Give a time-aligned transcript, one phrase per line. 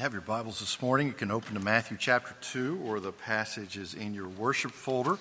[0.00, 3.76] have your Bibles this morning, you can open to Matthew chapter 2, or the passage
[3.76, 5.18] is in your worship folder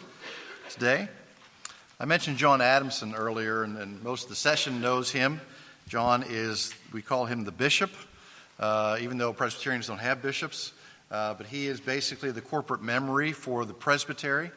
[0.69, 1.09] today.
[1.99, 5.41] I mentioned John Adamson earlier, and, and most of the session knows him.
[5.89, 7.91] John is, we call him the bishop,
[8.57, 10.71] uh, even though Presbyterians don't have bishops,
[11.11, 14.49] uh, but he is basically the corporate memory for the presbytery.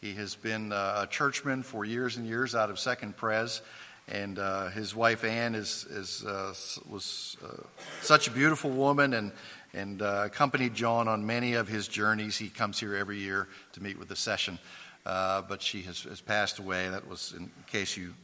[0.00, 3.62] He has been uh, a churchman for years and years out of Second Pres,
[4.10, 6.54] and uh, his wife Ann is, is uh,
[6.88, 7.62] was uh,
[8.00, 9.32] such a beautiful woman and
[9.74, 12.36] and uh, accompanied John on many of his journeys.
[12.36, 14.58] He comes here every year to meet with the session,
[15.04, 16.88] uh, but she has, has, passed away.
[16.88, 18.14] That was in case you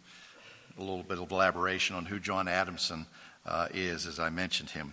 [0.79, 3.07] a little bit of elaboration on who John Adamson
[3.46, 4.93] uh, is, as I mentioned him.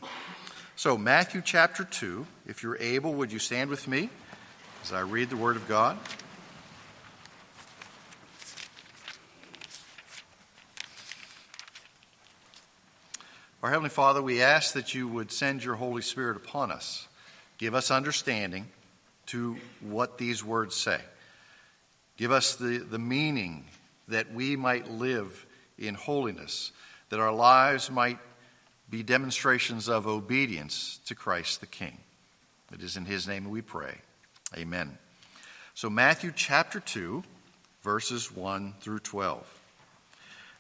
[0.76, 2.26] So Matthew chapter two.
[2.46, 4.10] If you're able, would you stand with me
[4.84, 5.98] as I read the Word of God?
[13.64, 17.08] Our Heavenly Father, we ask that you would send your Holy Spirit upon us.
[17.60, 18.68] Give us understanding
[19.28, 21.00] to what these words say.
[22.18, 23.66] Give us the, the meaning
[24.08, 25.46] that we might live
[25.78, 26.72] in holiness,
[27.10, 28.18] that our lives might
[28.90, 32.00] be demonstrations of obedience to Christ the King.
[32.74, 33.94] It is in His name we pray.
[34.58, 34.98] Amen.
[35.76, 37.24] So, Matthew chapter 2,
[37.84, 39.61] verses 1 through 12.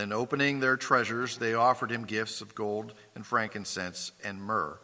[0.00, 4.78] Then, opening their treasures, they offered him gifts of gold and frankincense and myrrh.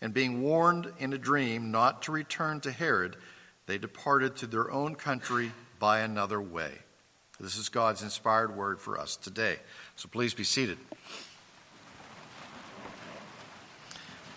[0.00, 3.16] And being warned in a dream not to return to Herod,
[3.66, 6.70] they departed to their own country by another way.
[7.40, 9.56] This is God's inspired word for us today.
[9.96, 10.78] So please be seated.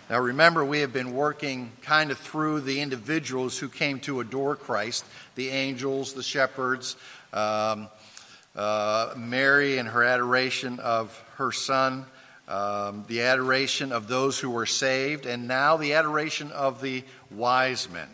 [0.09, 4.55] Now, remember, we have been working kind of through the individuals who came to adore
[4.55, 5.05] Christ
[5.35, 6.95] the angels, the shepherds.
[7.33, 7.87] Um,
[8.55, 12.05] uh, Mary and her adoration of her son,
[12.47, 17.89] um, the adoration of those who were saved, and now the adoration of the wise
[17.89, 18.07] men.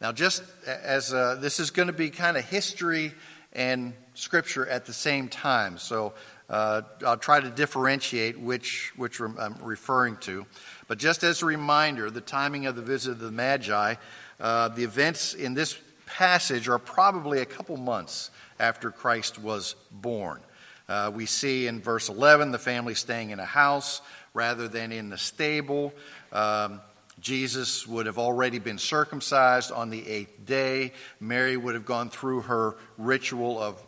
[0.00, 3.12] Now, just as uh, this is going to be kind of history
[3.52, 6.14] and scripture at the same time, so
[6.48, 10.46] uh, I'll try to differentiate which, which I'm referring to.
[10.88, 13.94] But just as a reminder, the timing of the visit of the Magi,
[14.40, 15.78] uh, the events in this
[16.16, 20.40] passage are probably a couple months after Christ was born.
[20.88, 24.02] Uh, we see in verse 11 the family staying in a house
[24.34, 25.92] rather than in the stable.
[26.32, 26.80] Um,
[27.20, 30.92] Jesus would have already been circumcised on the eighth day.
[31.20, 33.80] Mary would have gone through her ritual of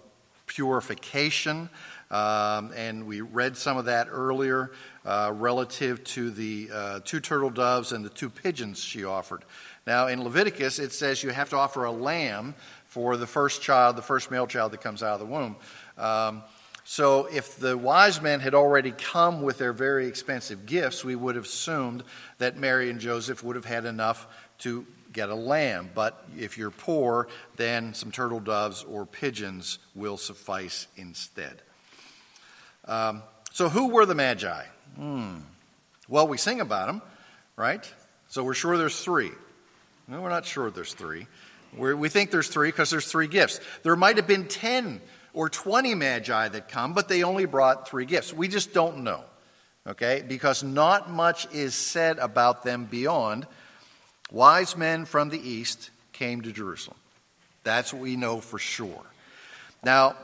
[0.46, 1.70] purification.
[2.10, 4.70] Um, and we read some of that earlier
[5.06, 9.44] uh, relative to the uh, two turtle doves and the two pigeons she offered.
[9.86, 12.54] Now, in Leviticus, it says you have to offer a lamb
[12.86, 15.56] for the first child, the first male child that comes out of the womb.
[15.98, 16.42] Um,
[16.84, 21.36] so, if the wise men had already come with their very expensive gifts, we would
[21.36, 22.02] have assumed
[22.38, 24.26] that Mary and Joseph would have had enough
[24.58, 25.90] to get a lamb.
[25.94, 31.62] But if you're poor, then some turtle doves or pigeons will suffice instead.
[32.84, 34.64] Um, so, who were the Magi?
[34.96, 35.36] Hmm.
[36.08, 37.00] Well, we sing about them,
[37.56, 37.90] right?
[38.28, 39.30] So, we're sure there's three.
[40.20, 41.26] We're not sure there's three.
[41.76, 43.60] We're, we think there's three because there's three gifts.
[43.82, 45.00] There might have been 10
[45.32, 48.32] or 20 magi that come, but they only brought three gifts.
[48.32, 49.24] We just don't know,
[49.86, 50.24] okay?
[50.26, 53.46] Because not much is said about them beyond
[54.30, 56.98] wise men from the east came to Jerusalem.
[57.64, 59.04] That's what we know for sure.
[59.84, 60.16] Now,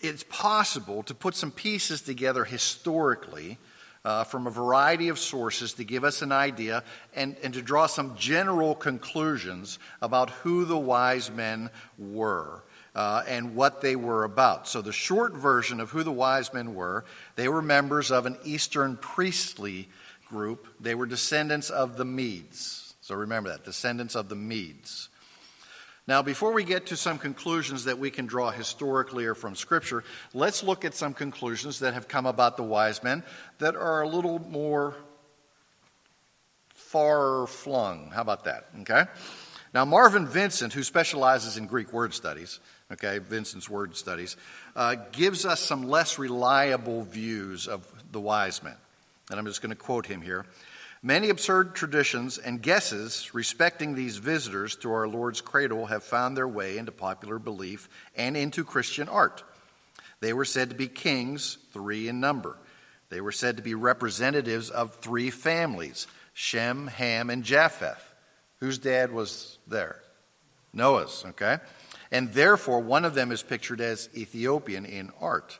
[0.00, 3.58] it's possible to put some pieces together historically
[4.04, 6.82] uh, from a variety of sources to give us an idea
[7.14, 12.62] and, and to draw some general conclusions about who the wise men were.
[12.92, 14.66] Uh, and what they were about.
[14.66, 17.04] So, the short version of who the wise men were
[17.36, 19.88] they were members of an Eastern priestly
[20.26, 20.66] group.
[20.80, 22.94] They were descendants of the Medes.
[23.00, 25.08] So, remember that descendants of the Medes.
[26.10, 30.02] Now, before we get to some conclusions that we can draw historically or from Scripture,
[30.34, 33.22] let's look at some conclusions that have come about the wise men
[33.60, 34.96] that are a little more
[36.74, 38.10] far flung.
[38.12, 38.66] How about that?
[38.80, 39.04] Okay?
[39.72, 42.58] Now, Marvin Vincent, who specializes in Greek word studies,
[42.90, 44.36] okay, Vincent's word studies,
[44.74, 48.74] uh, gives us some less reliable views of the wise men.
[49.30, 50.44] And I'm just going to quote him here.
[51.02, 56.48] Many absurd traditions and guesses respecting these visitors to our Lord's cradle have found their
[56.48, 59.42] way into popular belief and into Christian art.
[60.20, 62.58] They were said to be kings, three in number.
[63.08, 68.14] They were said to be representatives of three families Shem, Ham, and Japheth.
[68.58, 70.00] Whose dad was there?
[70.74, 71.58] Noah's, okay?
[72.12, 75.58] And therefore, one of them is pictured as Ethiopian in art.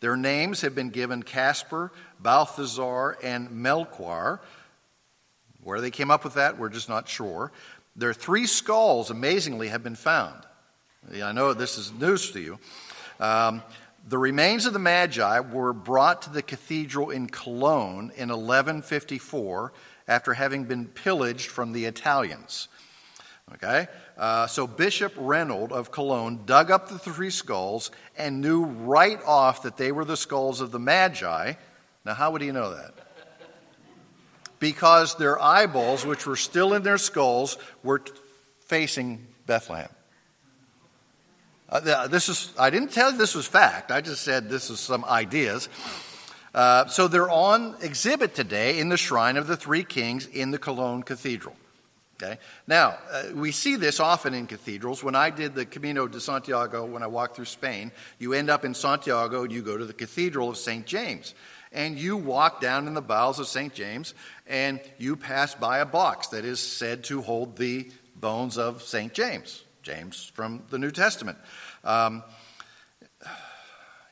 [0.00, 1.90] Their names have been given Caspar,
[2.20, 4.40] Balthazar, and Melchior
[5.64, 7.50] where they came up with that, we're just not sure.
[7.96, 10.44] Their three skulls, amazingly, have been found.
[11.22, 12.58] I know this is news to you.
[13.20, 13.62] Um,
[14.06, 19.72] the remains of the Magi were brought to the cathedral in Cologne in 1154
[20.06, 22.68] after having been pillaged from the Italians.
[23.54, 23.86] Okay?
[24.18, 29.62] Uh, so Bishop Reynold of Cologne dug up the three skulls and knew right off
[29.62, 31.54] that they were the skulls of the Magi.
[32.04, 32.94] Now, how would he know that?
[34.64, 38.00] Because their eyeballs, which were still in their skulls, were
[38.60, 39.90] facing Bethlehem.
[41.68, 44.80] Uh, this is, I didn't tell you this was fact, I just said this is
[44.80, 45.68] some ideas.
[46.54, 50.56] Uh, so they're on exhibit today in the Shrine of the Three Kings in the
[50.56, 51.56] Cologne Cathedral.
[52.16, 52.38] Okay?
[52.66, 55.04] Now, uh, we see this often in cathedrals.
[55.04, 58.64] When I did the Camino de Santiago, when I walked through Spain, you end up
[58.64, 60.86] in Santiago and you go to the Cathedral of St.
[60.86, 61.34] James
[61.74, 63.74] and you walk down in the bowels of St.
[63.74, 64.14] James
[64.46, 69.12] and you pass by a box that is said to hold the bones of St.
[69.12, 71.36] James, James from the New Testament.
[71.82, 72.22] Um,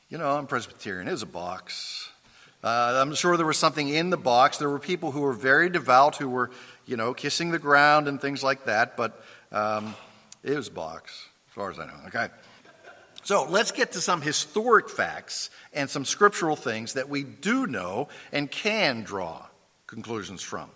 [0.09, 1.07] you know, I'm Presbyterian.
[1.07, 2.09] it is a box.
[2.63, 4.57] Uh, I'm sure there was something in the box.
[4.57, 6.51] There were people who were very devout who were,
[6.85, 9.95] you know, kissing the ground and things like that, but um,
[10.43, 11.93] it was a box, as far as I know.
[12.07, 12.27] Okay.
[13.23, 18.09] So let's get to some historic facts and some scriptural things that we do know
[18.31, 19.45] and can draw
[19.87, 20.69] conclusions from.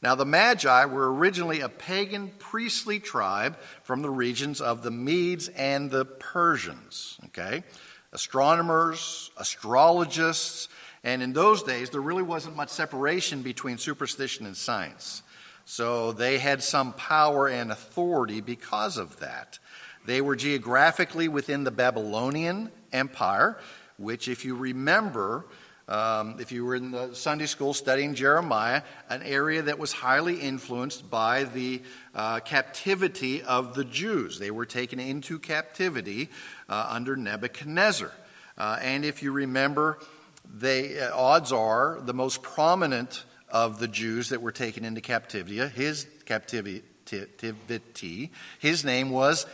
[0.00, 5.48] Now, the Magi were originally a pagan priestly tribe from the regions of the Medes
[5.48, 7.18] and the Persians.
[7.26, 7.64] Okay?
[8.12, 10.68] Astronomers, astrologists,
[11.02, 15.22] and in those days, there really wasn't much separation between superstition and science.
[15.64, 19.58] So they had some power and authority because of that.
[20.04, 23.58] They were geographically within the Babylonian Empire,
[23.96, 25.46] which, if you remember,
[25.88, 30.40] um, if you were in the Sunday school studying Jeremiah, an area that was highly
[30.40, 31.82] influenced by the
[32.14, 34.38] uh, captivity of the Jews.
[34.38, 36.30] They were taken into captivity
[36.68, 38.12] uh, under Nebuchadnezzar.
[38.56, 39.98] Uh, and if you remember,
[40.52, 45.58] they, uh, odds are the most prominent of the Jews that were taken into captivity,
[45.68, 46.82] his captivity,
[48.58, 49.46] his name was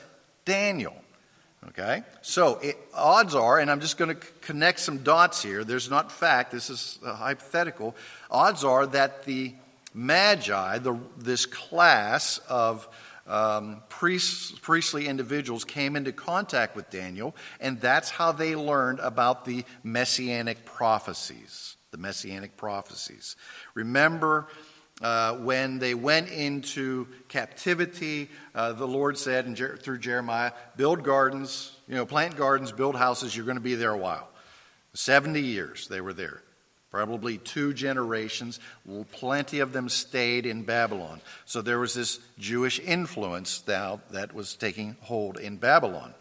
[0.44, 0.94] Daniel.
[1.68, 2.02] Okay?
[2.22, 5.62] So, it, odds are, and I'm just going to c- connect some dots here.
[5.62, 7.94] There's not fact, this is hypothetical.
[8.30, 9.54] Odds are that the
[9.92, 12.88] Magi, the, this class of
[13.26, 19.44] um, priest, priestly individuals, came into contact with Daniel, and that's how they learned about
[19.44, 21.76] the messianic prophecies.
[21.90, 23.36] The messianic prophecies.
[23.74, 24.46] Remember,
[25.00, 31.74] uh, when they went into captivity, uh, the Lord said Jer- through Jeremiah, build gardens,
[31.88, 34.28] you know, plant gardens, build houses, you're going to be there a while.
[34.92, 36.42] 70 years they were there,
[36.90, 38.60] probably two generations.
[39.12, 41.20] Plenty of them stayed in Babylon.
[41.46, 46.14] So there was this Jewish influence now that was taking hold in Babylon.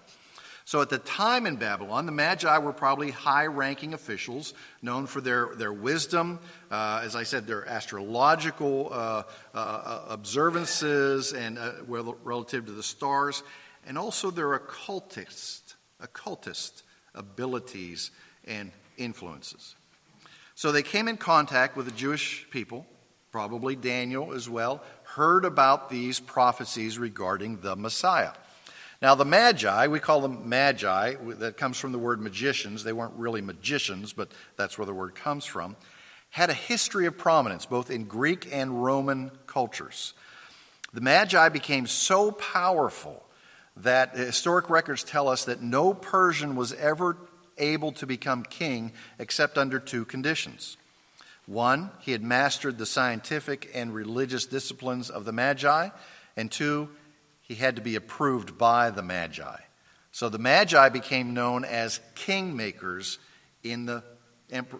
[0.69, 5.19] So at the time in Babylon, the Magi were probably high ranking officials known for
[5.19, 6.37] their, their wisdom,
[6.69, 9.23] uh, as I said, their astrological uh,
[9.55, 13.41] uh, observances and uh, relative to the stars,
[13.87, 16.83] and also their occultist, occultist
[17.15, 18.11] abilities
[18.45, 19.75] and influences.
[20.53, 22.85] So they came in contact with the Jewish people,
[23.31, 24.83] probably Daniel as well,
[25.15, 28.33] heard about these prophecies regarding the Messiah.
[29.01, 32.83] Now, the Magi, we call them Magi, that comes from the word magicians.
[32.83, 35.77] They weren't really magicians, but that's where the word comes from,
[36.31, 40.13] had a history of prominence both in Greek and Roman cultures.
[40.93, 43.23] The Magi became so powerful
[43.77, 47.15] that uh, historic records tell us that no Persian was ever
[47.57, 50.77] able to become king except under two conditions.
[51.45, 55.89] One, he had mastered the scientific and religious disciplines of the Magi,
[56.35, 56.89] and two,
[57.49, 59.57] he had to be approved by the Magi.
[60.11, 63.17] So the Magi became known as kingmakers
[63.63, 64.03] in the,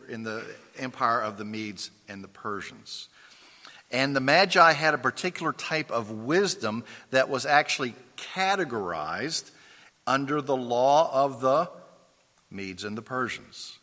[0.07, 0.45] in the
[0.77, 3.09] empire of the Medes and the Persians.
[3.91, 7.95] And the Magi had a particular type of wisdom that was actually
[8.35, 9.49] categorized
[10.05, 11.71] under the law of the
[12.51, 13.78] Medes and the Persians.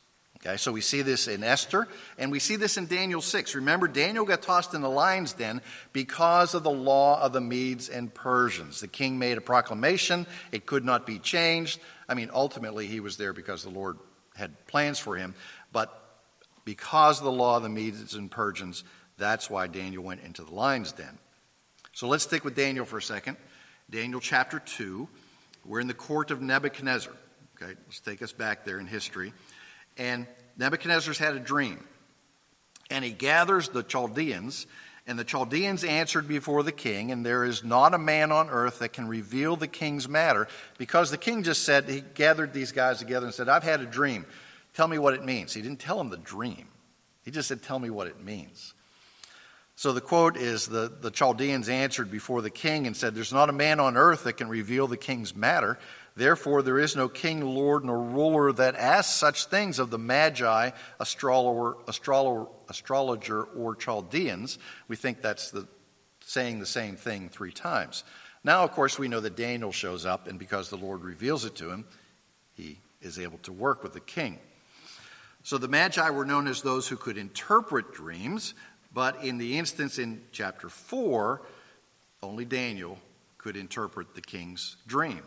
[0.46, 1.88] Okay, so we see this in Esther,
[2.18, 3.56] and we see this in Daniel 6.
[3.56, 5.60] Remember, Daniel got tossed in the lion's den
[5.92, 8.80] because of the law of the Medes and Persians.
[8.80, 11.80] The king made a proclamation, it could not be changed.
[12.08, 13.98] I mean, ultimately, he was there because the Lord
[14.36, 15.34] had plans for him,
[15.72, 16.20] but
[16.64, 18.84] because of the law of the Medes and Persians,
[19.18, 21.18] that's why Daniel went into the lion's den.
[21.92, 23.36] So let's stick with Daniel for a second.
[23.90, 25.08] Daniel chapter 2.
[25.64, 27.12] We're in the court of Nebuchadnezzar.
[27.60, 29.32] Okay, let's take us back there in history.
[29.96, 30.26] And
[30.56, 31.84] Nebuchadnezzar's had a dream.
[32.90, 34.66] And he gathers the Chaldeans,
[35.06, 38.80] and the Chaldeans answered before the king, and there is not a man on earth
[38.80, 40.48] that can reveal the king's matter,
[40.78, 43.86] because the king just said, he gathered these guys together and said, I've had a
[43.86, 44.26] dream.
[44.74, 45.54] Tell me what it means.
[45.54, 46.68] He didn't tell them the dream,
[47.24, 48.74] he just said, Tell me what it means.
[49.78, 53.50] So the quote is the, the Chaldeans answered before the king and said, There's not
[53.50, 55.78] a man on earth that can reveal the king's matter.
[56.16, 60.70] Therefore, there is no king, lord, nor ruler that asks such things of the Magi,
[60.98, 64.58] astrologer, astrologer, astrologer or Chaldeans.
[64.88, 65.68] We think that's the,
[66.20, 68.02] saying the same thing three times.
[68.42, 71.54] Now, of course, we know that Daniel shows up, and because the Lord reveals it
[71.56, 71.84] to him,
[72.54, 74.38] he is able to work with the king.
[75.42, 78.54] So the Magi were known as those who could interpret dreams,
[78.92, 81.42] but in the instance in chapter 4,
[82.22, 82.98] only Daniel
[83.36, 85.22] could interpret the king's dream.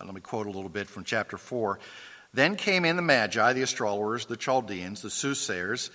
[0.00, 1.78] Uh, let me quote a little bit from chapter 4.
[2.32, 5.90] Then came in the Magi, the astrologers, the Chaldeans, the soothsayers,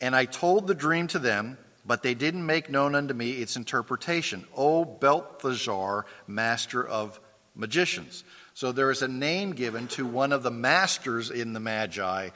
[0.00, 3.56] and I told the dream to them, but they didn't make known unto me its
[3.56, 4.44] interpretation.
[4.56, 7.20] O Belteshazzar, master of
[7.54, 8.24] magicians.
[8.54, 12.30] So there is a name given to one of the masters in the Magi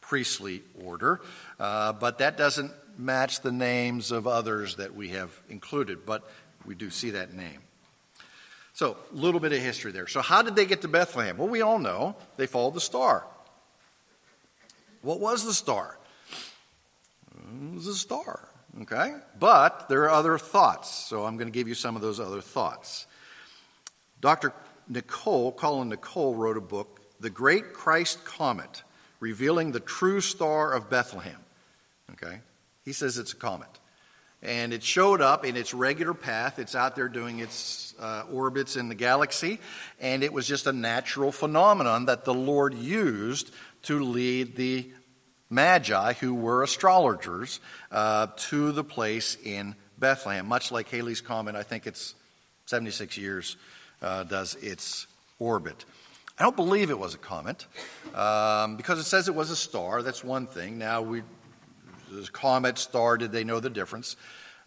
[0.00, 1.22] priestly order,
[1.58, 6.28] uh, but that doesn't match the names of others that we have included, but
[6.66, 7.60] we do see that name.
[8.74, 10.06] So, a little bit of history there.
[10.06, 11.36] So, how did they get to Bethlehem?
[11.36, 13.24] Well, we all know they followed the star.
[15.02, 15.98] What was the star?
[17.36, 18.48] It was a star,
[18.82, 19.14] okay?
[19.38, 22.40] But there are other thoughts, so I'm going to give you some of those other
[22.40, 23.06] thoughts.
[24.20, 24.52] Dr.
[24.88, 28.84] Nicole, Colin Nicholl, wrote a book, The Great Christ Comet,
[29.20, 31.38] revealing the true star of Bethlehem.
[32.12, 32.40] Okay?
[32.84, 33.68] He says it's a comet.
[34.42, 36.58] And it showed up in its regular path.
[36.58, 39.60] It's out there doing its uh, orbits in the galaxy.
[40.00, 44.90] And it was just a natural phenomenon that the Lord used to lead the
[45.48, 50.46] Magi, who were astrologers, uh, to the place in Bethlehem.
[50.46, 52.14] Much like Halley's Comet, I think it's
[52.66, 53.56] 76 years
[54.00, 55.06] uh, does its
[55.38, 55.84] orbit.
[56.38, 57.66] I don't believe it was a comet
[58.14, 60.02] um, because it says it was a star.
[60.02, 60.78] That's one thing.
[60.78, 61.22] Now, we
[62.12, 64.16] the comet, star, did they know the difference?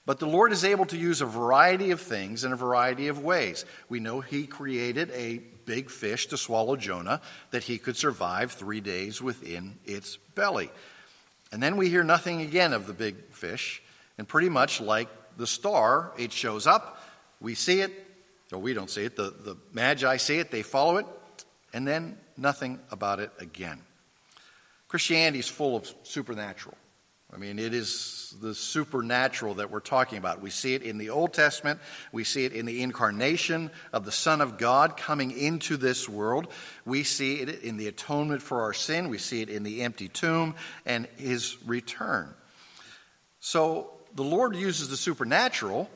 [0.05, 3.23] But the Lord is able to use a variety of things in a variety of
[3.23, 3.65] ways.
[3.89, 7.21] We know He created a big fish to swallow Jonah,
[7.51, 10.71] that he could survive three days within its belly.
[11.51, 13.81] And then we hear nothing again of the big fish,
[14.17, 17.01] and pretty much like the star, it shows up,
[17.41, 17.91] we see it,
[18.51, 21.05] or we don't see it, the, the Magi see it, they follow it,
[21.73, 23.81] and then nothing about it again.
[24.87, 26.77] Christianity is full of supernatural.
[27.35, 30.41] I mean, it is the supernatural that we're talking about.
[30.41, 31.81] We see it in the Old Testament,
[32.13, 36.47] we see it in the incarnation of the Son of God coming into this world.
[36.85, 40.07] We see it in the atonement for our sin, we see it in the empty
[40.07, 42.33] tomb and his return.
[43.41, 45.89] So the Lord uses the supernatural,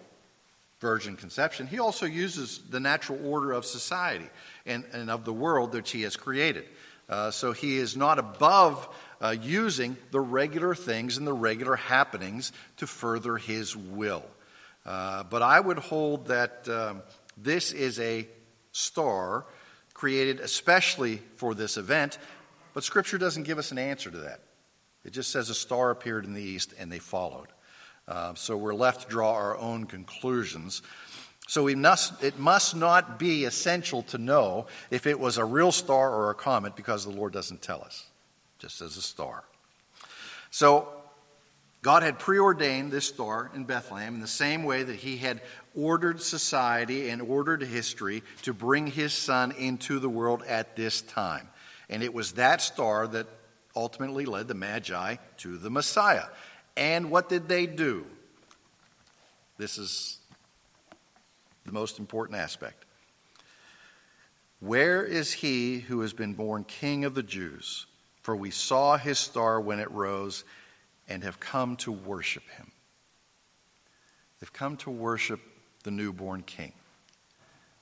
[0.81, 4.29] virgin conception, he also uses the natural order of society
[4.65, 6.65] and, and of the world that he has created.
[7.07, 8.87] Uh, so he is not above
[9.21, 14.25] uh, using the regular things and the regular happenings to further his will.
[14.85, 17.03] Uh, but I would hold that um,
[17.37, 18.27] this is a
[18.71, 19.45] star
[19.93, 22.17] created especially for this event,
[22.73, 24.39] but Scripture doesn't give us an answer to that.
[25.03, 27.47] It just says a star appeared in the east and they followed.
[28.07, 30.81] Uh, so we're left to draw our own conclusions.
[31.47, 36.13] So must, it must not be essential to know if it was a real star
[36.13, 38.05] or a comet because the Lord doesn't tell us,
[38.59, 39.43] just as a star.
[40.51, 40.87] So
[41.81, 45.41] God had preordained this star in Bethlehem in the same way that He had
[45.75, 51.47] ordered society and ordered history to bring His Son into the world at this time.
[51.89, 53.27] And it was that star that
[53.75, 56.25] ultimately led the Magi to the Messiah.
[56.75, 58.05] And what did they do?
[59.57, 60.17] This is
[61.65, 62.85] the most important aspect.
[64.59, 67.85] Where is he who has been born king of the Jews?
[68.21, 70.43] For we saw his star when it rose
[71.07, 72.71] and have come to worship him.
[74.39, 75.41] They've come to worship
[75.83, 76.73] the newborn king.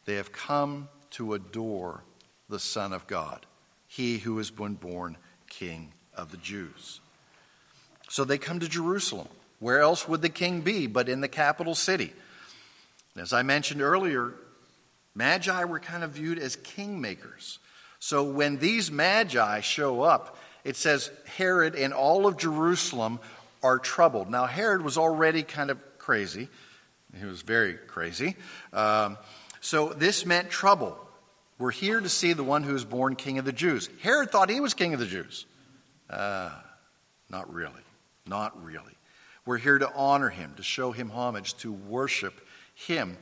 [0.05, 2.03] They have come to adore
[2.49, 3.45] the Son of God,
[3.87, 5.17] he who has been born
[5.49, 7.01] king of the Jews.
[8.09, 9.27] So they come to Jerusalem.
[9.59, 12.13] Where else would the king be but in the capital city?
[13.15, 14.35] As I mentioned earlier,
[15.15, 17.57] magi were kind of viewed as kingmakers.
[17.99, 23.19] So when these magi show up, it says Herod and all of Jerusalem
[23.63, 24.29] are troubled.
[24.29, 26.49] Now, Herod was already kind of crazy.
[27.17, 28.35] He was very crazy.
[28.73, 29.17] Um,
[29.61, 30.97] so this meant trouble.
[31.57, 33.89] We're here to see the one who is born king of the Jews.
[34.01, 35.45] Herod thought he was king of the Jews.
[36.09, 36.51] Uh,
[37.29, 37.81] not really.
[38.27, 38.93] Not really.
[39.45, 42.33] We're here to honor him, to show him homage, to worship
[42.75, 43.17] him.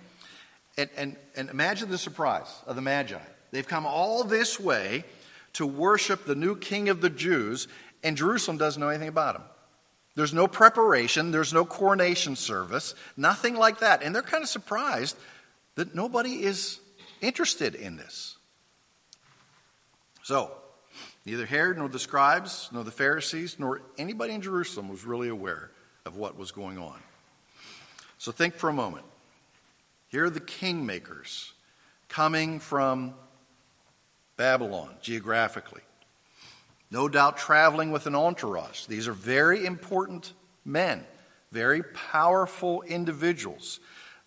[0.78, 3.20] And, and, and imagine the surprise of the Magi.
[3.56, 5.06] They've come all this way
[5.54, 7.70] to worship the new king of the Jews,
[8.04, 9.44] and Jerusalem doesn't know anything about him.
[10.14, 14.04] There's no preparation, there's no coronation service, nothing like that.
[14.04, 15.16] And they're kind of surprised
[15.76, 16.82] that nobody is
[17.22, 18.36] interested in this.
[20.24, 20.52] So,
[21.26, 25.72] neither Herod nor the scribes, nor the Pharisees, nor anybody in Jerusalem was really aware
[26.06, 27.00] of what was going on.
[28.18, 29.06] So, think for a moment.
[30.10, 31.54] Here are the kingmakers
[32.10, 33.14] coming from
[34.38, 35.82] Babylon geographically.
[36.92, 38.86] No doubt traveling with an entourage.
[38.86, 41.06] These are very important men,
[41.52, 43.80] very powerful individuals.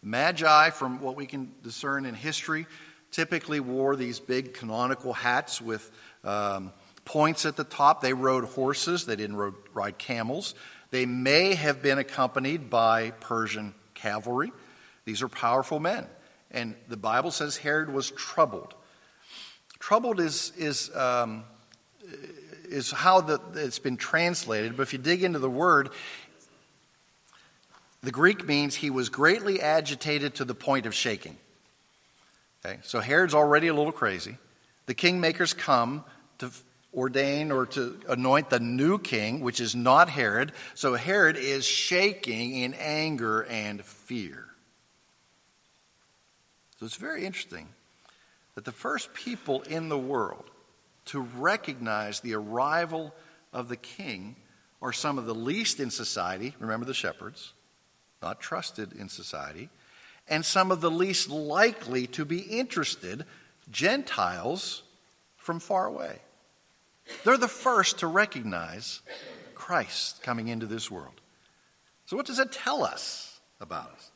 [0.02, 2.66] Magi, from what we can discern in history,
[3.10, 5.90] typically wore these big canonical hats with
[6.24, 6.72] um,
[7.04, 8.00] points at the top.
[8.00, 10.54] They rode horses, they didn't rode, ride camels.
[10.90, 14.52] They may have been accompanied by Persian cavalry.
[15.04, 16.06] These are powerful men.
[16.50, 18.74] And the Bible says Herod was troubled.
[19.78, 21.44] Troubled is, is, um,
[22.68, 25.90] is how the, it's been translated, but if you dig into the word,
[28.02, 31.36] the Greek means he was greatly agitated to the point of shaking.
[32.64, 34.36] Okay, so Herod's already a little crazy.
[34.86, 36.04] The kingmakers come
[36.38, 36.50] to
[36.94, 40.52] ordain or to anoint the new king, which is not Herod.
[40.74, 44.46] So Herod is shaking in anger and fear.
[46.78, 47.68] So it's very interesting
[48.58, 50.50] that the first people in the world
[51.04, 53.14] to recognize the arrival
[53.52, 54.34] of the king
[54.82, 56.56] are some of the least in society.
[56.58, 57.52] Remember the shepherds,
[58.20, 59.68] not trusted in society,
[60.28, 63.24] and some of the least likely to be interested,
[63.70, 64.82] Gentiles
[65.36, 66.18] from far away.
[67.22, 69.02] They're the first to recognize
[69.54, 71.20] Christ coming into this world.
[72.06, 74.10] So, what does that tell us about us?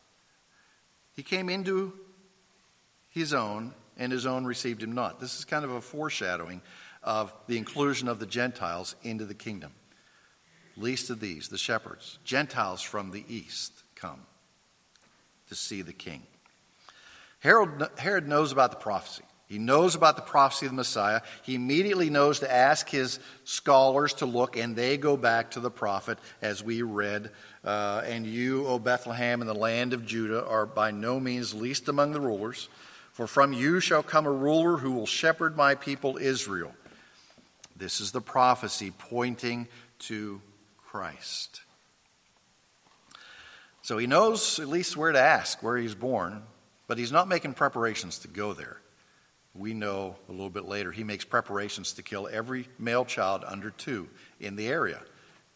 [1.15, 1.93] He came into
[3.09, 5.21] his own, and his own received him not.
[5.21, 6.63] This is kind of a foreshadowing
[7.03, 9.73] of the inclusion of the Gentiles into the kingdom.
[10.77, 14.21] Least of these, the shepherds, Gentiles from the east, come
[15.49, 16.23] to see the king.
[17.41, 19.25] Herod, Herod knows about the prophecy.
[19.53, 21.21] He knows about the prophecy of the Messiah.
[21.43, 25.71] He immediately knows to ask his scholars to look, and they go back to the
[25.71, 27.31] prophet, as we read.
[27.63, 31.89] Uh, and you, O Bethlehem, in the land of Judah, are by no means least
[31.89, 32.71] among the rulers.
[33.13, 36.73] For from you shall come a ruler who will shepherd my people Israel.
[37.77, 39.69] This is the prophecy pointing
[40.01, 40.41] to
[40.79, 41.61] Christ.
[43.83, 46.43] So he knows at least where to ask, where he's born,
[46.87, 48.79] but he's not making preparations to go there.
[49.55, 53.71] We know a little bit later he makes preparations to kill every male child under
[53.71, 54.09] two
[54.41, 55.01] in the area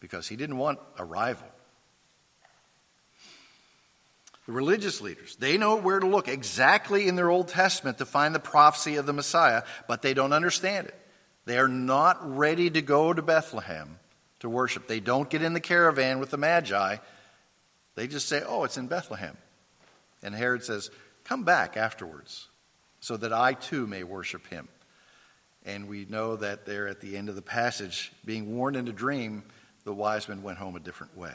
[0.01, 1.47] because he didn't want a rival.
[4.47, 8.35] The religious leaders, they know where to look exactly in their Old Testament to find
[8.35, 10.95] the prophecy of the Messiah, but they don't understand it.
[11.47, 13.99] They are not ready to go to Bethlehem
[14.41, 14.87] to worship.
[14.87, 16.97] They don't get in the caravan with the Magi.
[17.97, 19.37] They just say, Oh, it's in Bethlehem.
[20.23, 20.91] And Herod says,
[21.25, 22.49] Come back afterwards
[23.01, 24.69] so that I too may worship him.
[25.65, 28.93] And we know that there at the end of the passage, being warned in a
[28.93, 29.43] dream,
[29.85, 31.35] the wise men went home a different way.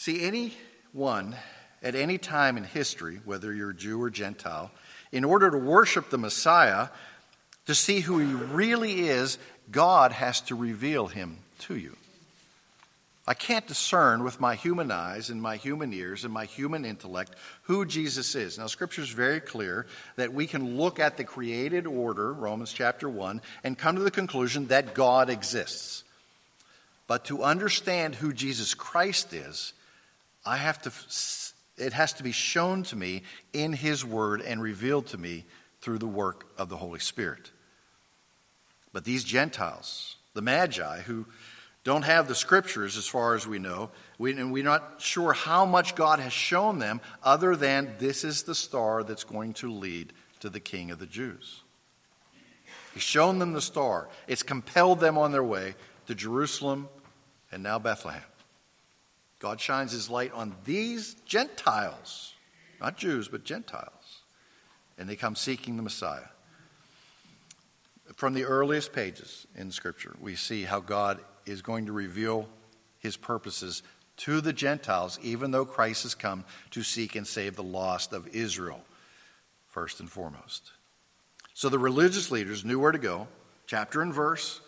[0.00, 1.36] See, anyone
[1.82, 4.70] at any time in history, whether you're Jew or Gentile,
[5.12, 6.88] in order to worship the Messiah,
[7.66, 9.36] to see who he really is,
[9.70, 11.98] God has to reveal him to you.
[13.28, 17.34] I can't discern with my human eyes and my human ears and my human intellect
[17.64, 18.56] who Jesus is.
[18.56, 19.84] Now, Scripture is very clear
[20.16, 24.10] that we can look at the created order, Romans chapter 1, and come to the
[24.10, 26.04] conclusion that God exists.
[27.06, 29.74] But to understand who Jesus Christ is,
[30.44, 30.92] I have to,
[31.76, 33.22] it has to be shown to me
[33.52, 35.44] in His Word and revealed to me
[35.80, 37.50] through the work of the Holy Spirit.
[38.92, 41.26] But these Gentiles, the Magi, who
[41.84, 45.64] don't have the scriptures as far as we know, we, and we're not sure how
[45.64, 50.12] much God has shown them other than this is the star that's going to lead
[50.40, 51.62] to the King of the Jews.
[52.92, 54.08] He's shown them the star.
[54.26, 55.74] It's compelled them on their way
[56.06, 56.88] to Jerusalem
[57.52, 58.22] and now Bethlehem.
[59.40, 62.34] God shines his light on these Gentiles,
[62.80, 64.20] not Jews, but Gentiles,
[64.96, 66.28] and they come seeking the Messiah.
[68.14, 72.48] From the earliest pages in Scripture, we see how God is going to reveal
[72.98, 73.82] his purposes
[74.18, 78.28] to the Gentiles, even though Christ has come to seek and save the lost of
[78.28, 78.84] Israel,
[79.68, 80.72] first and foremost.
[81.54, 83.26] So the religious leaders knew where to go,
[83.66, 84.60] chapter and verse,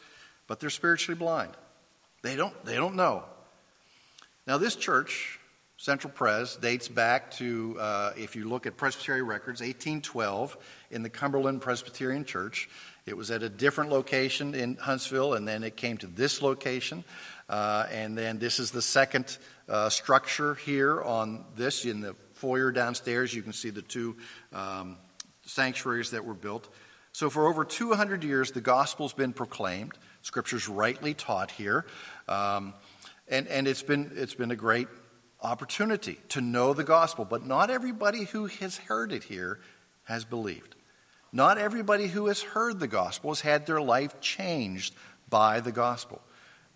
[0.47, 1.53] but they're spiritually blind.
[2.23, 3.25] They don't, they don't know.
[4.45, 5.39] Now, this church,
[5.77, 10.57] Central Pres, dates back to, uh, if you look at Presbyterian records, 1812
[10.91, 12.69] in the Cumberland Presbyterian Church.
[13.07, 17.05] It was at a different location in Huntsville, and then it came to this location.
[17.49, 21.85] Uh, and then this is the second uh, structure here on this.
[21.85, 24.17] In the foyer downstairs, you can see the two
[24.53, 24.97] um,
[25.47, 26.69] sanctuaries that were built.
[27.13, 29.93] So, for over 200 years, the gospel's been proclaimed.
[30.23, 31.85] Scripture's rightly taught here.
[32.27, 32.75] Um,
[33.33, 34.89] and and it's, been, it's been a great
[35.41, 37.25] opportunity to know the gospel.
[37.25, 39.59] But not everybody who has heard it here
[40.05, 40.77] has believed.
[41.33, 44.95] Not everybody who has heard the gospel has had their life changed
[45.29, 46.21] by the gospel.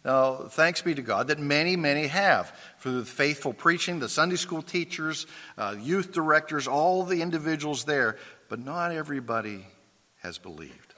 [0.05, 2.57] Now, thanks be to God that many, many have.
[2.79, 5.27] Through the faithful preaching, the Sunday school teachers,
[5.59, 8.17] uh, youth directors, all the individuals there,
[8.49, 9.67] but not everybody
[10.23, 10.95] has believed.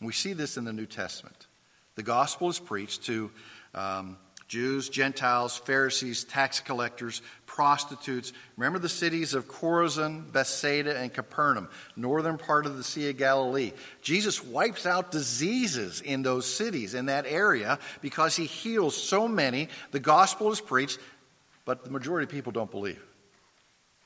[0.00, 1.46] We see this in the New Testament.
[1.96, 3.30] The gospel is preached to
[3.74, 4.16] um,
[4.48, 8.32] Jews, Gentiles, Pharisees, tax collectors, prostitutes.
[8.56, 13.72] Remember the cities of Chorazin, Bethsaida, and Capernaum, northern part of the Sea of Galilee.
[14.00, 19.68] Jesus wipes out diseases in those cities, in that area, because he heals so many.
[19.90, 20.98] The gospel is preached,
[21.66, 23.02] but the majority of people don't believe.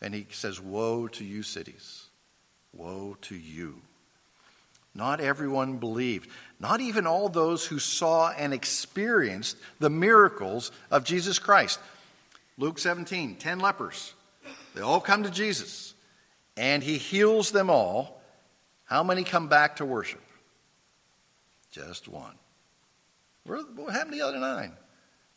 [0.01, 2.07] And he says, Woe to you, cities!
[2.73, 3.81] Woe to you!
[4.95, 6.29] Not everyone believed.
[6.61, 11.81] Not even all those who saw and experienced the miracles of Jesus Christ.
[12.59, 14.15] Luke 17, 10 lepers.
[14.75, 15.95] They all come to Jesus,
[16.57, 18.23] and he heals them all.
[18.85, 20.23] How many come back to worship?
[21.71, 22.35] Just one.
[23.45, 24.73] What happened to the other nine?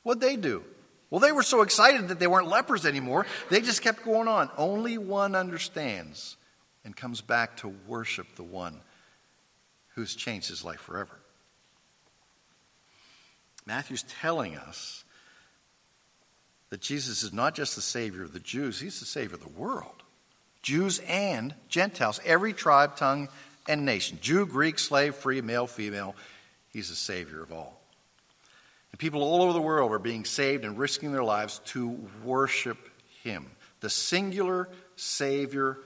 [0.03, 0.63] What'd they do?
[1.09, 4.49] Well, they were so excited that they weren't lepers anymore, they just kept going on.
[4.57, 6.35] Only one understands
[6.83, 8.81] and comes back to worship the one
[9.95, 11.17] who's changed his life forever.
[13.65, 15.03] Matthew's telling us
[16.69, 19.59] that Jesus is not just the Savior of the Jews, he's the Savior of the
[19.59, 20.03] world.
[20.61, 23.29] Jews and Gentiles, every tribe, tongue,
[23.67, 26.15] and nation Jew, Greek, slave, free, male, female,
[26.71, 27.79] he's the Savior of all.
[28.91, 32.77] And people all over the world are being saved and risking their lives to worship
[33.23, 33.45] him,
[33.79, 35.77] the singular Savior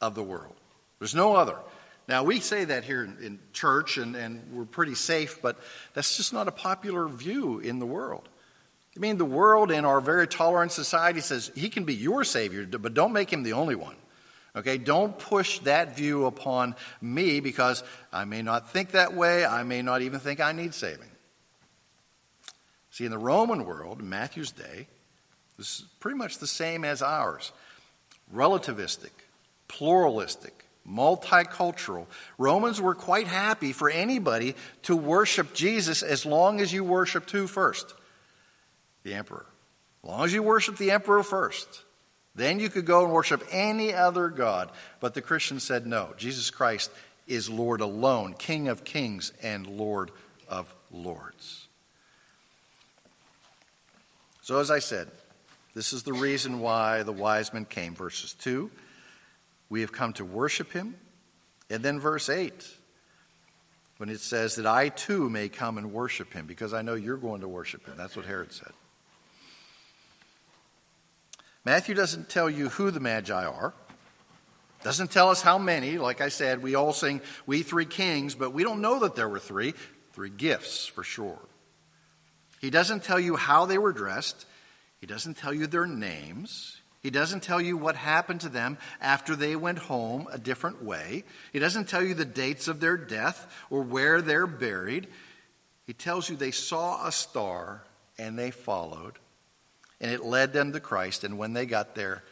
[0.00, 0.54] of the world.
[0.98, 1.56] There's no other.
[2.08, 5.58] Now, we say that here in, church and, and we're pretty safe, but
[5.94, 8.28] that's just not a popular view in the world.
[8.96, 12.64] I mean, the world in our very tolerant society says he can be your Savior,
[12.66, 13.96] but don't make him the only one.
[14.54, 19.44] Okay, don't push that view upon me because I may not think that way.
[19.44, 21.10] I may not even think I need saving.
[22.90, 24.86] See, in the Roman world, in Matthew's day,
[25.58, 27.52] this is pretty much the same as ours
[28.34, 29.10] relativistic,
[29.68, 32.06] pluralistic, multicultural.
[32.38, 37.46] Romans were quite happy for anybody to worship Jesus as long as you worshiped who
[37.46, 37.94] first?
[39.02, 39.46] The emperor.
[40.02, 41.82] As long as you worship the emperor first.
[42.34, 44.70] Then you could go and worship any other God.
[45.00, 46.14] But the Christians said no.
[46.16, 46.90] Jesus Christ
[47.26, 50.10] is Lord alone, King of kings and Lord
[50.48, 51.66] of lords.
[54.42, 55.08] So, as I said,
[55.74, 57.94] this is the reason why the wise men came.
[57.94, 58.70] Verses 2
[59.68, 60.96] we have come to worship him.
[61.68, 62.52] And then verse 8,
[63.96, 67.16] when it says that I too may come and worship him, because I know you're
[67.16, 67.94] going to worship him.
[67.96, 68.72] That's what Herod said.
[71.64, 73.74] Matthew doesn't tell you who the Magi are.
[74.84, 75.98] Doesn't tell us how many.
[75.98, 79.28] Like I said, we all sing We Three Kings, but we don't know that there
[79.28, 79.74] were three.
[80.12, 81.40] Three gifts for sure.
[82.60, 84.46] He doesn't tell you how they were dressed.
[85.00, 86.75] He doesn't tell you their names.
[87.06, 91.22] He doesn't tell you what happened to them after they went home a different way.
[91.52, 95.06] He doesn't tell you the dates of their death or where they're buried.
[95.86, 97.84] He tells you they saw a star
[98.18, 99.20] and they followed,
[100.00, 101.22] and it led them to Christ.
[101.22, 102.24] And when they got there,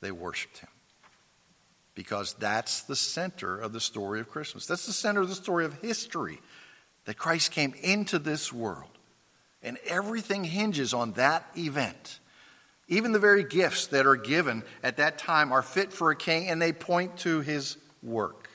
[0.00, 0.70] they worshiped him.
[1.94, 4.66] Because that's the center of the story of Christmas.
[4.66, 6.40] That's the center of the story of history
[7.04, 8.90] that Christ came into this world.
[9.62, 12.18] And everything hinges on that event.
[12.88, 16.48] Even the very gifts that are given at that time are fit for a king
[16.48, 18.48] and they point to his work.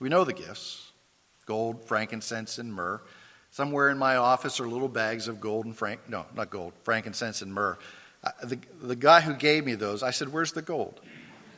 [0.00, 0.80] We know the gifts
[1.46, 3.02] gold, frankincense, and myrrh.
[3.50, 7.42] Somewhere in my office are little bags of gold and frank, no, not gold, frankincense
[7.42, 7.78] and myrrh.
[8.42, 11.00] The, the guy who gave me those, I said, Where's the gold?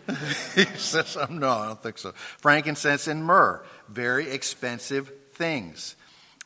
[0.54, 2.12] he says, oh, No, I don't think so.
[2.38, 5.94] Frankincense and myrrh, very expensive things.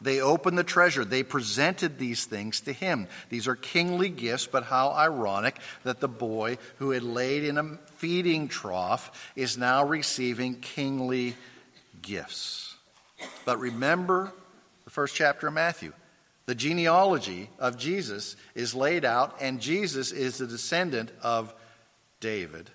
[0.00, 1.04] They opened the treasure.
[1.04, 3.06] They presented these things to him.
[3.28, 7.78] These are kingly gifts, but how ironic that the boy who had laid in a
[7.96, 11.34] feeding trough is now receiving kingly
[12.00, 12.76] gifts.
[13.44, 14.32] But remember
[14.84, 15.92] the first chapter of Matthew.
[16.46, 21.54] The genealogy of Jesus is laid out, and Jesus is the descendant of
[22.18, 22.70] David.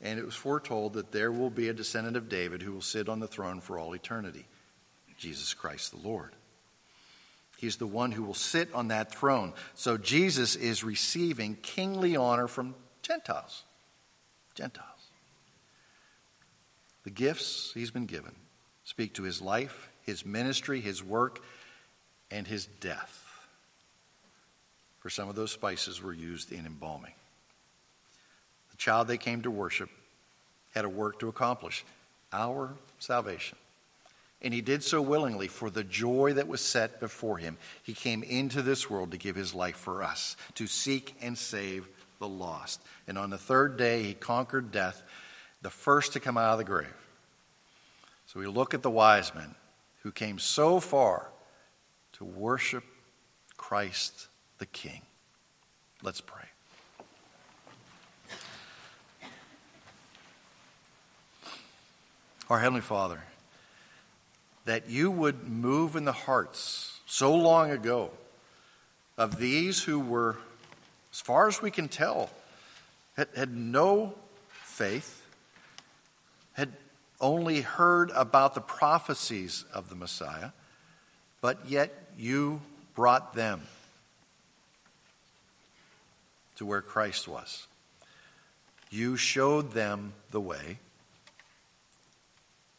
[0.00, 3.08] And it was foretold that there will be a descendant of David who will sit
[3.08, 4.46] on the throne for all eternity.
[5.18, 6.32] Jesus Christ the Lord.
[7.58, 9.52] He's the one who will sit on that throne.
[9.74, 13.64] So Jesus is receiving kingly honor from Gentiles.
[14.54, 14.86] Gentiles.
[17.02, 18.34] The gifts he's been given
[18.84, 21.42] speak to his life, his ministry, his work,
[22.30, 23.24] and his death.
[25.00, 27.14] For some of those spices were used in embalming.
[28.70, 29.90] The child they came to worship
[30.74, 31.84] had a work to accomplish
[32.32, 33.58] our salvation.
[34.40, 37.58] And he did so willingly for the joy that was set before him.
[37.82, 41.88] He came into this world to give his life for us, to seek and save
[42.20, 42.80] the lost.
[43.08, 45.02] And on the third day, he conquered death,
[45.62, 46.94] the first to come out of the grave.
[48.26, 49.54] So we look at the wise men
[50.02, 51.28] who came so far
[52.12, 52.84] to worship
[53.56, 55.02] Christ the King.
[56.02, 56.44] Let's pray.
[62.48, 63.22] Our Heavenly Father,
[64.68, 68.10] that you would move in the hearts so long ago
[69.16, 70.36] of these who were,
[71.10, 72.28] as far as we can tell,
[73.16, 74.12] had, had no
[74.50, 75.24] faith,
[76.52, 76.70] had
[77.18, 80.50] only heard about the prophecies of the Messiah,
[81.40, 82.60] but yet you
[82.94, 83.62] brought them
[86.56, 87.66] to where Christ was.
[88.90, 90.78] You showed them the way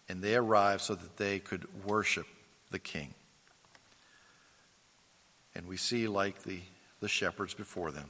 [0.10, 2.26] and they arrived so that they could worship
[2.72, 3.14] the king.
[5.56, 6.60] And we see, like the,
[7.00, 8.10] the shepherds before them,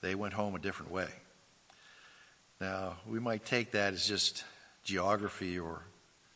[0.00, 1.08] they went home a different way.
[2.60, 4.44] Now, we might take that as just
[4.82, 5.82] geography or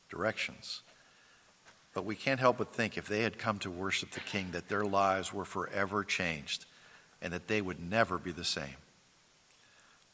[0.08, 0.82] directions.
[1.94, 4.68] But we can't help but think if they had come to worship the King, that
[4.68, 6.64] their lives were forever changed
[7.20, 8.76] and that they would never be the same.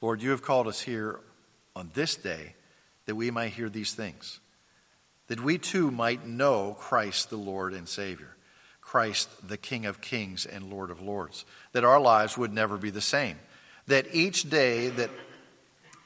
[0.01, 1.21] Lord, you have called us here
[1.75, 2.55] on this day
[3.09, 4.39] that we might hear these things,
[5.29, 8.37] that we too might know Christ the Lord and Savior,
[8.83, 12.91] Christ the King of kings and Lord of lords, that our lives would never be
[12.91, 13.39] the same,
[13.87, 15.09] that each day that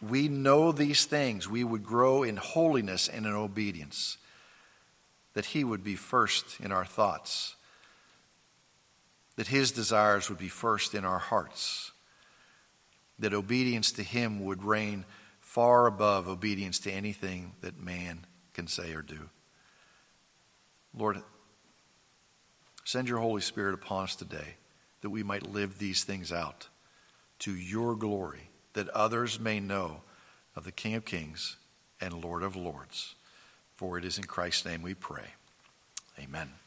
[0.01, 4.17] we know these things, we would grow in holiness and in obedience,
[5.35, 7.57] that He would be first in our thoughts,
[9.35, 11.91] that His desires would be first in our hearts,
[13.19, 15.05] that obedience to Him would reign
[15.53, 19.29] far above obedience to anything that man can say or do.
[20.97, 21.19] Lord,
[22.85, 24.55] send your Holy Spirit upon us today
[25.03, 26.69] that we might live these things out
[27.41, 30.01] to your glory, that others may know
[30.57, 31.59] of the King of Kings
[32.01, 33.15] and Lord of Lords.
[33.77, 35.35] For it is in Christ's name we pray.
[36.19, 36.62] Amen.